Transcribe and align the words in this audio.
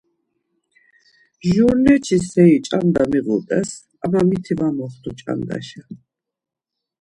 Jurneçi 1.53 2.17
seri 2.29 2.55
ç̌anda 2.67 3.03
miğut̆es 3.11 3.69
ama 4.03 4.21
miti 4.29 4.53
var 4.59 4.71
moxtu 4.77 5.09
ç̌andaşa. 5.19 5.83